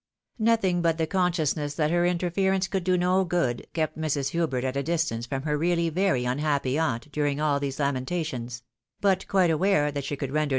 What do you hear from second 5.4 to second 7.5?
her really very unhappy aunt during